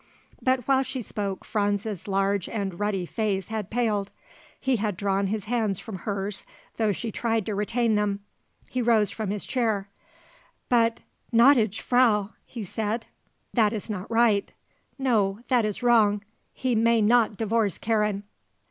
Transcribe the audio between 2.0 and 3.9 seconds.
large and ruddy face had